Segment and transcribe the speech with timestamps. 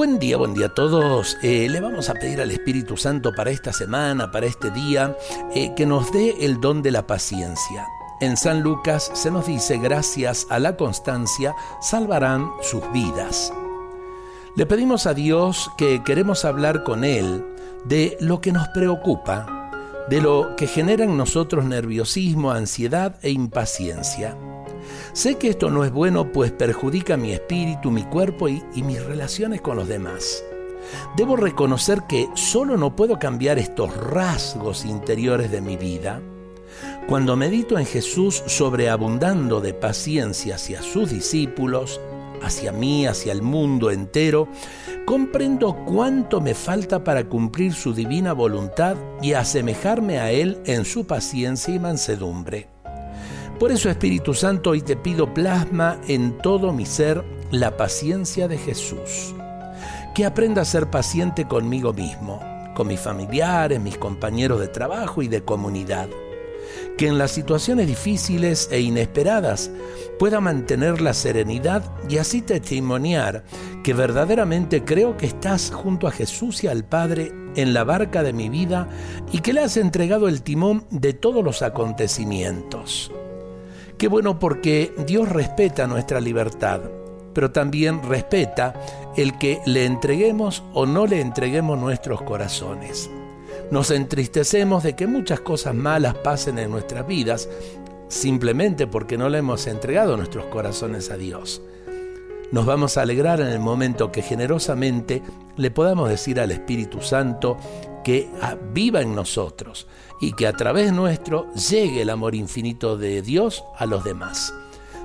[0.00, 1.36] Buen día, buen día a todos.
[1.42, 5.14] Eh, le vamos a pedir al Espíritu Santo para esta semana, para este día,
[5.54, 7.86] eh, que nos dé el don de la paciencia.
[8.18, 13.52] En San Lucas se nos dice, gracias a la constancia, salvarán sus vidas.
[14.56, 17.44] Le pedimos a Dios que queremos hablar con Él
[17.84, 19.70] de lo que nos preocupa,
[20.08, 24.34] de lo que genera en nosotros nerviosismo, ansiedad e impaciencia.
[25.12, 29.60] Sé que esto no es bueno pues perjudica mi espíritu, mi cuerpo y, mis relaciones
[29.60, 30.44] con los demás.
[31.16, 36.20] Debo reconocer que solo no puedo cambiar estos rasgos interiores de mi vida.
[37.08, 42.00] Cuando medito en Jesús sobreabundando de paciencia hacia sus discípulos,
[42.40, 44.48] hacia mí, hacia el mundo entero,
[45.04, 51.06] comprendo cuánto me falta para cumplir su divina voluntad y asemejarme a Él en su
[51.06, 52.79] paciencia y mansedumbre.
[53.60, 58.56] Por eso Espíritu Santo hoy te pido plasma en todo mi ser la paciencia de
[58.56, 59.34] Jesús.
[60.14, 62.40] Que aprenda a ser paciente conmigo mismo,
[62.74, 66.08] con mis familiares, mis compañeros de trabajo y de comunidad.
[66.96, 69.70] Que en las situaciones difíciles e inesperadas
[70.18, 73.44] pueda mantener la serenidad y así testimoniar
[73.84, 78.32] que verdaderamente creo que estás junto a Jesús y al Padre en la barca de
[78.32, 78.88] mi vida
[79.32, 83.12] y que le has entregado el timón de todos los acontecimientos.
[84.00, 86.80] Qué bueno porque Dios respeta nuestra libertad,
[87.34, 88.72] pero también respeta
[89.14, 93.10] el que le entreguemos o no le entreguemos nuestros corazones.
[93.70, 97.46] Nos entristecemos de que muchas cosas malas pasen en nuestras vidas
[98.08, 101.60] simplemente porque no le hemos entregado nuestros corazones a Dios.
[102.52, 105.22] Nos vamos a alegrar en el momento que generosamente
[105.58, 107.58] le podamos decir al Espíritu Santo
[108.04, 108.28] que
[108.72, 109.86] viva en nosotros
[110.20, 114.54] y que a través nuestro llegue el amor infinito de Dios a los demás.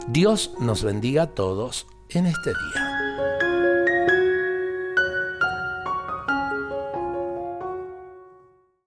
[0.07, 2.94] Dios nos bendiga a todos en este día.